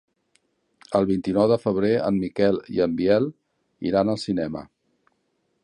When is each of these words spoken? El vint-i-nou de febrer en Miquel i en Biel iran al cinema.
El 0.99 1.03
vint-i-nou 1.09 1.49
de 1.51 1.57
febrer 1.65 1.91
en 2.07 2.17
Miquel 2.23 2.57
i 2.77 2.81
en 2.87 2.95
Biel 3.03 3.29
iran 3.91 4.13
al 4.15 4.21
cinema. 4.23 4.65